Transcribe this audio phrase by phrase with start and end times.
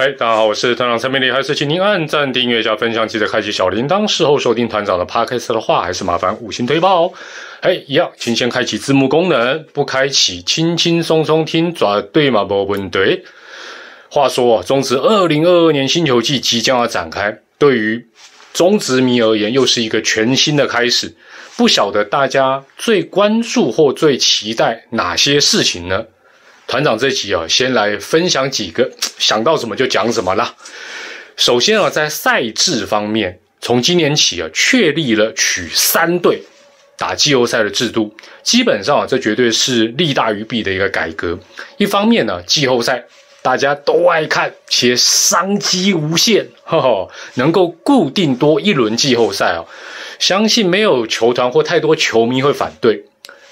[0.00, 4.08] 嗨，大家好，我是团长陈美丽，还是请您按赞、订阅加分享，记得开启小铃铛。
[4.08, 7.12] 事后收听团长的 podcast 的话，还是麻烦五星推报哦。
[7.60, 13.22] 哎，一样，请先开启字幕功能，不开启，轻轻松松听，绝对嘛无问对。
[14.08, 18.06] 话说，中职二零二二年新球季即将要展开，对于
[18.54, 21.14] 中职迷而言，又是一个全新的开始。
[21.58, 26.06] 不晓得大家最关注或最期待哪些事情呢？
[26.70, 28.88] 团长这集啊，先来分享几个，
[29.18, 30.54] 想到什么就讲什么啦。
[31.34, 36.44] 首先啊，在赛制方面，从今年起啊，确立了取三队
[36.96, 38.14] 打季后赛的制度。
[38.44, 41.36] 基本上啊，这绝对是利大于弊的一个改革。
[41.76, 43.04] 一方面呢，季后赛
[43.42, 49.66] 大家都爱看，且商机无限， 呵呵，能够固定多一轮季后赛啊，
[50.20, 53.06] 相信没有球团或太多球迷会反对。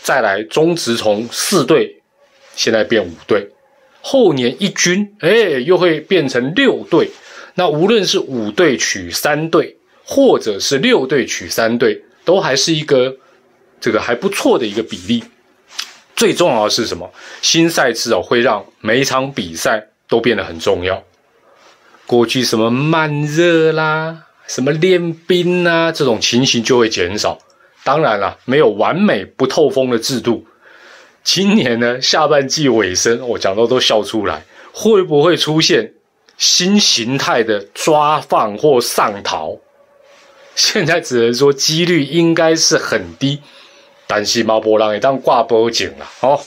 [0.04, 1.96] 再来，中职从四队。
[2.58, 3.48] 现在变五队，
[4.00, 5.30] 后年一军，哎，
[5.64, 7.08] 又会变成六队。
[7.54, 13.16] 那无论是五队取三队，或者是六队取三队，都还是一个
[13.80, 15.22] 这个还不错的一个比例。
[16.16, 17.08] 最重要的是什么？
[17.42, 21.04] 新赛制哦，会让每一场比赛都变得很重要。
[22.06, 27.38] 过去什么慢热啦，什么练兵啊，这种情形就会减少。
[27.84, 30.44] 当然了，没有完美不透风的制度。
[31.30, 35.92] 今年呢，下半季尾声，我讲到都笑出来，会不会出现
[36.38, 39.58] 新形态的抓放或上逃？
[40.54, 43.42] 现在只能说几率应该是很低，
[44.06, 46.40] 但是毛波浪也当挂波警了哦。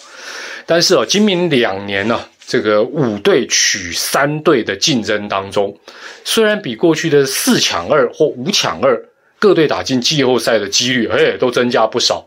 [0.65, 5.77] 但是哦，今明两年呢，这个五队取三队的竞争当中，
[6.25, 8.99] 虽然比过去的四抢二或五抢二
[9.37, 12.25] 各队打进季后赛的几率，哎，都增加不少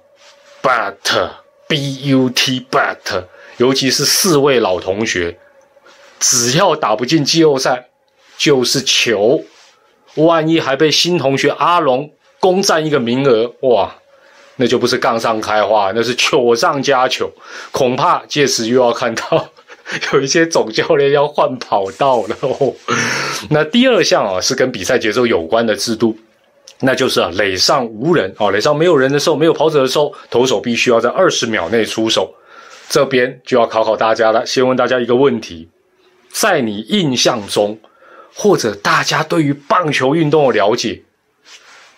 [0.63, 1.44] ，but。
[1.69, 3.25] But but，
[3.57, 5.39] 尤其是四位老同学，
[6.19, 7.89] 只要打不进季后赛，
[8.37, 9.45] 就是球。
[10.17, 13.97] 万一还被新同学阿龙攻占一个名额，哇，
[14.57, 17.33] 那就不是杠上开花，那是糗上加糗。
[17.73, 19.49] 恐怕届时又要看到
[20.13, 22.37] 有一些总教练要换跑道了。
[22.43, 22.75] 哦
[23.51, 26.17] 那第二项啊，是跟比赛节奏有关的制度。
[26.81, 32.35] 那就是啊，垒上无人啊，垒上没有人的时候，没有跑者的时候，投手必须要在二十秒内出手。
[32.89, 35.69] 这边就要考考大家了，先问大家一个问题：
[36.31, 37.79] 在你印象中，
[38.35, 41.03] 或者大家对于棒球运动的了解，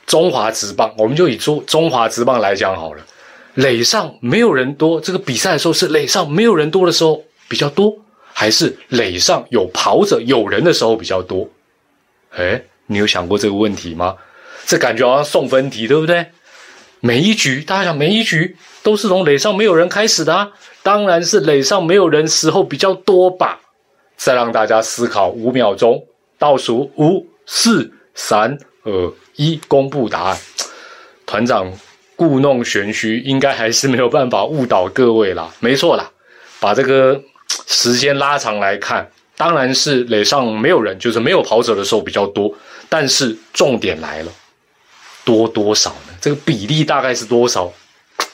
[0.07, 3.05] 中华职棒，我们就以中中华职棒来讲好了。
[3.55, 7.97] 垒上没有人多，这个比赛的时候是垒上没有人多的时候比较多，
[8.33, 11.49] 还是垒上有跑者有人的时候比较多？
[12.37, 14.15] 哎，你有想过这个问题吗？
[14.67, 16.27] 这感觉好像送分题，对不对？
[17.01, 20.51] 每一局，大家想，每一局都是从垒上没有人开始的啊，
[20.83, 23.61] 当然是垒上没有人时候比较多吧。
[24.17, 26.05] 再让大家思考五秒钟，
[26.39, 30.39] 倒数五、四、三、二、一，公布答案。
[31.27, 31.71] 团长
[32.17, 35.53] 故弄玄虚，应该还是没有办法误导各位啦。
[35.61, 36.11] 没错啦，
[36.59, 37.21] 把这个
[37.67, 42.53] 时间拉长来看，当然是垒上没有人，就是没有跑者的时候比较多。
[42.89, 44.33] 但是重点来了。
[45.27, 46.15] 多多少呢？
[46.21, 47.73] 这个比例大概是多少？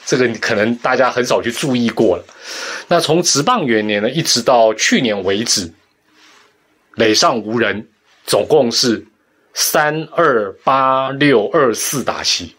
[0.05, 2.23] 这个可能大家很少去注意过了。
[2.87, 5.73] 那从职棒元年呢，一直到去年为止，
[6.95, 7.87] 垒上无人，
[8.27, 9.03] 总共是
[9.55, 12.53] 三二八六二四打席。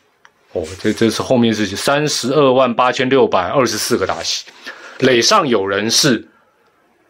[0.52, 4.46] 哦，这这是后面是三十二万八千六百二十四个打席。
[4.98, 6.26] 垒上有人是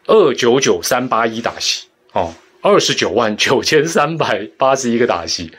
[0.06, 1.87] 二九九三八一打席。
[2.12, 5.51] 哦，二十九万九千三百八十一个打席。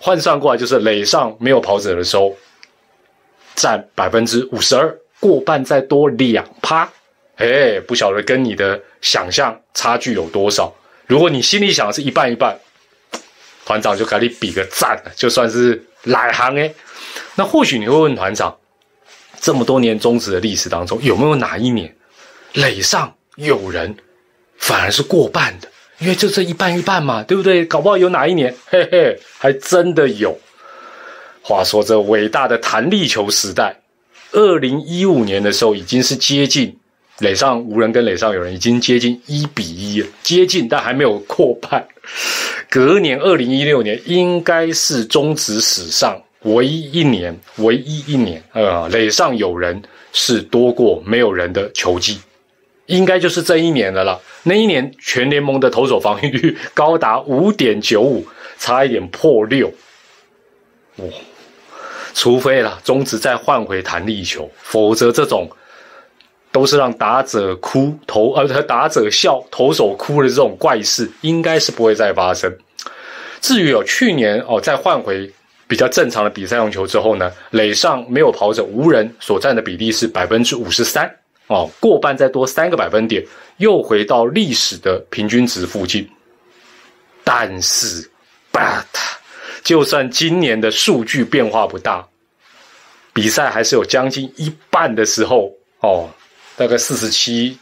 [0.00, 2.36] 换算过来就是垒上没有跑者的时候，
[3.54, 6.88] 占百分之五十二，过半再多两趴，
[7.36, 10.72] 哎，不晓得跟你的想象差距有多少。
[11.06, 12.58] 如果你心里想的是一半一半，
[13.64, 16.72] 团长就给你比个赞，就算是来行哎。
[17.34, 18.56] 那或许你会问团长，
[19.40, 21.96] 这么多年中职的历史当中，有没有哪一年
[22.52, 23.96] 垒上有人
[24.58, 25.68] 反而是过半的？
[25.98, 27.64] 因为就这一半一半嘛，对不对？
[27.64, 30.38] 搞不好有哪一年，嘿嘿，还真的有。
[31.42, 33.74] 话说这伟大的弹力球时代，
[34.32, 36.76] 二零一五年的时候已经是接近
[37.20, 41.86] 垒上无人跟垒上有人，已经接近一比一了，接近但还没有扩派。
[42.68, 49.80] 隔年二零一六年应该是中职史上唯一一年，唯一一年，呃，垒上有人
[50.12, 52.18] 是多过没有人的球技。
[52.86, 54.20] 应该就是这一年的了。
[54.42, 58.26] 那一年全联盟的投手防御率高达五点九五，
[58.58, 59.72] 差一点破六。
[60.96, 61.04] 哇！
[62.14, 65.50] 除非啦，中职再换回弹力球，否则这种
[66.50, 72.50] 都是让打者哭投呃 打者笑投手哭的这种怪事，应该是不会再发生。
[73.42, 75.30] 至于有去年哦，再换回
[75.68, 81.14] 比较正常的比赛用球之后呢，垒上没有跑者无人所占的比例是百分之五十三
[81.48, 83.24] 哦，过半再多三个百分点，
[83.58, 86.08] 又回到历史的平均值附近。
[87.22, 88.10] 但是
[88.52, 88.84] ，but
[89.62, 92.06] 就算今年的数据变化不大，
[93.12, 96.08] 比赛还是有将近一半的时候哦。
[96.58, 97.58] 大概四十七、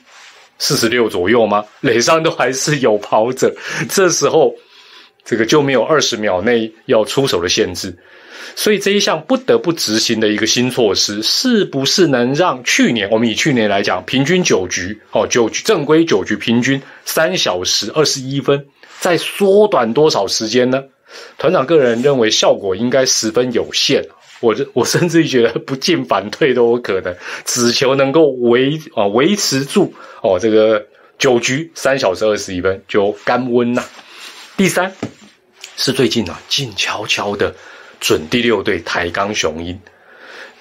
[0.60, 1.64] 四十六左右吗？
[1.80, 3.52] 垒上都还是有跑者，
[3.88, 4.54] 这时候
[5.24, 7.96] 这个就没有二十秒内要出手的限制，
[8.56, 18.66] 所以这一项不得不执行的一个新措施，是不是能让去年我们以去年来讲，平均九局哦，九局正规九局平均三小时二十一分，
[19.00, 20.84] 再缩短多少时间呢？
[21.38, 24.04] 团长个人认为效果应该十分有限。
[24.40, 27.14] 我 我甚至于觉得不进反退都有可能，
[27.46, 30.84] 只求能够维啊维持住哦这个
[31.18, 33.82] 九局三小时二十一分就甘温呐。
[34.56, 34.92] 第三
[35.76, 37.54] 是最近啊静悄悄的
[38.00, 39.78] 准第六队台钢雄鹰，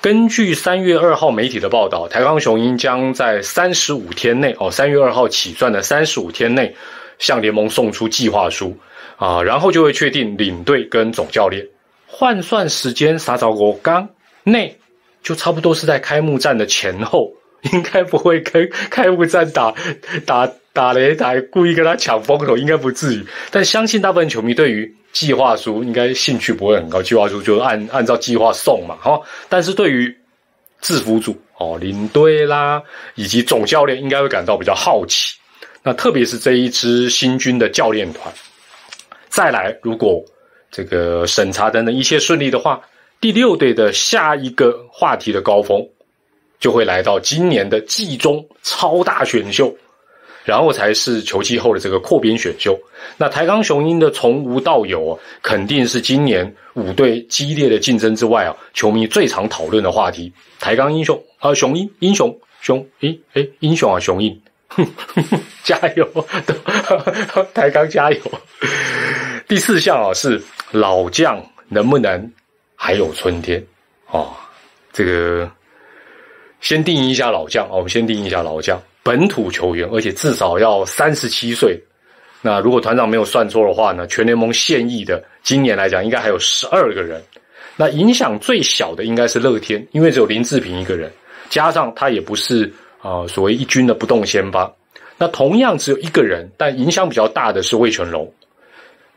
[0.02, 6.76] 根据三月二号媒体的报道，台钢雄鹰将在三十五天内哦三月二号起算的三十五天内
[7.20, 8.76] 向联盟送出计划书
[9.18, 11.66] 啊，然后就会确定领队跟总教练。
[12.08, 14.10] 换算时间，撒早我刚
[14.44, 14.78] 内
[15.22, 17.32] 就差不多是在开幕战的前后，
[17.72, 19.74] 应该不会跟开幕战打
[20.26, 23.26] 打打擂台，故意跟他抢风头，应该不至于。
[23.52, 29.22] 但相信大部分球迷对于计划书应该兴趣不会很高，计划书就按按照计划送嘛，哈。
[29.48, 30.14] 但是对于
[30.82, 32.84] 制服组哦，领队啦，
[33.16, 35.38] 以及总教练，应该会感到比较好奇。
[35.82, 38.34] 那特别是这一支新军的教练团，
[39.30, 40.22] 再来如果。
[40.76, 42.82] 这个审查等等一切顺利的话，
[43.22, 45.88] 第六队的下一个话题的高峰
[46.60, 49.72] 就会来到今年的季中超大选秀，
[50.44, 52.78] 然后才是球季后的这个扩编选秀。
[53.18, 60.32] 那台钢雄鹰的从无到有，肯定是今年五队激烈的竞争之外啊，球迷最常讨论的话题。
[60.60, 64.42] 台钢英雄啊，雄鹰英雄雄诶诶，英雄啊，雄鹰，
[65.64, 66.26] 加油，
[67.54, 68.20] 台钢加油。
[69.48, 70.42] 第四项啊是。
[70.74, 71.40] 老将
[71.70, 72.34] 能不能
[72.76, 73.64] 还有春天？
[74.10, 74.34] 哦，
[74.92, 75.48] 这个
[76.62, 81.80] 先定义一下老将啊我们先定义一下老将，本土球员，而且至少要三十七岁。
[82.42, 87.22] 那如果团长没有算错的话呢，全联盟现役的今年来讲，应该还有十二个人。
[87.76, 91.12] 那影响最小的应该是乐天，因为只有林志平一个人，
[91.50, 92.72] 加上他也不是
[93.02, 94.74] 啊所谓一军的不动先发。
[95.18, 98.32] 那同样只有一个人，但影响比较大的是魏全龙，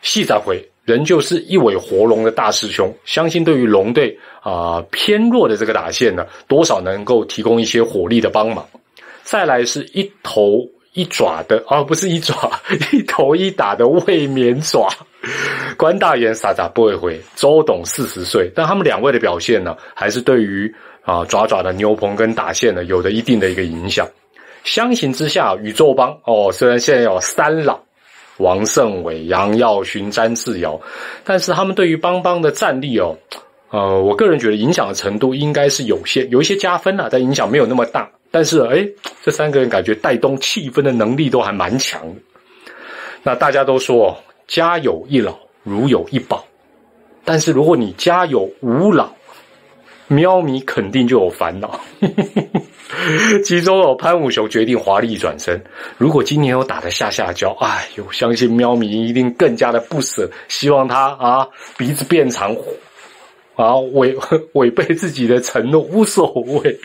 [0.02, 0.62] 细仔回。
[0.84, 8.64] 仍旧是一尾活龙的大师兄，相信对于龙队啊偏弱的这个打线呢，多少能够提供一些火力的帮忙。
[9.26, 12.60] 再来是一头一爪的，而不是一爪
[12.94, 14.88] 一头一打的卫冕爪。
[15.76, 24.08] 关大元傻傻不会回，周董四十岁，但他们两位的表现呢，还是对于啊爪爪的牛棚跟打线呢，有着一定的一个影响。
[24.62, 27.80] 相形之下，宇宙帮哦，虽然现在有三老。
[28.38, 30.78] 王胜伟、杨耀勋、詹志尧，
[31.24, 33.16] 但是他们对于邦邦的战力哦，
[33.70, 38.10] 呃，我个人觉得影响的程度应该是有限，有一些加分了，但影响没有那么大。
[38.36, 38.86] 但是，哎，
[39.22, 42.20] 这三个人感觉带动气氛的能力都还蛮强的。
[43.22, 44.14] 那大家都说
[44.46, 46.44] 家有一老，如有一宝，
[47.24, 49.08] 但是如果你家有五老，
[50.08, 51.80] 喵咪肯定就有烦恼。
[53.42, 55.58] 其中哦，潘武雄决定华丽转身。
[55.96, 62.54] 如果今年有打的下下焦，哎呦，相信喵咪一定更加的不舍，希望他啊鼻子变长，
[63.56, 64.16] 啊违
[64.54, 66.78] 违背自己的承诺无所谓。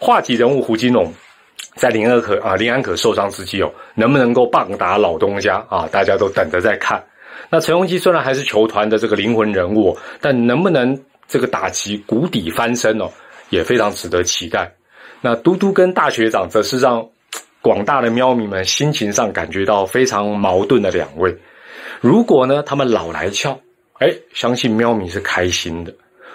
[0.00, 1.12] 话题人物胡金龙
[1.76, 5.88] 在林安可啊林安可受伤之际哦，能不能够棒打老东家啊？
[5.92, 7.02] 大家都等着在看。
[7.50, 10.98] 那陈宏基虽然还是球团的这个灵魂人物，但能不能
[11.28, 13.10] 这个打击谷底翻身哦，
[13.50, 14.72] 也非常值得期待。
[15.20, 17.06] 那嘟嘟跟大学长则是让
[17.60, 21.34] 广大的喵迷们心情上感觉到非常矛盾的两位。
[22.00, 23.58] 如果呢他们老来俏，
[23.98, 25.92] 哎，相信喵咪是开心的；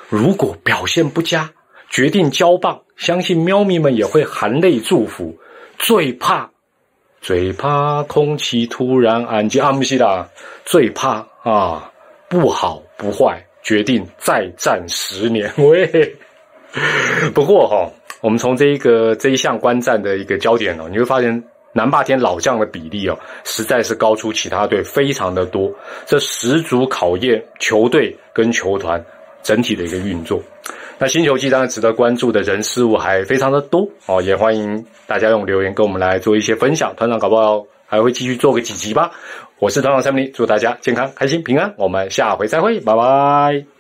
[0.10, 1.50] 如果表现不佳，
[1.90, 5.38] 决定交棒，相信喵咪们也会含泪祝福。
[5.78, 6.50] 最怕，
[7.22, 9.62] 最怕空气突然安静。
[9.62, 10.28] 阿姆西达
[10.66, 11.92] 最怕啊，
[12.30, 15.52] 不好不坏，决定再战十年。
[15.58, 16.16] 喂，
[17.34, 17.90] 不过哈。
[18.22, 25.72] 我们从这一个这一项观战的一个焦点哦，你会发现南霸天老将的比例哦，实在是高出其他队非常的多，
[26.06, 29.04] 这十足考验球队跟球团
[29.44, 30.42] 整体的一个运作。
[30.98, 36.94] 那星球季当然值得关注的人事物还非常的多哦，也欢迎大家用留言跟我们来做一些分享。
[36.96, 39.12] 团长搞不好还会继续做个几集吧。
[39.60, 41.74] 我是团长三米，祝大家健康、开心、平安。
[41.78, 43.79] 我们下回再会，拜拜。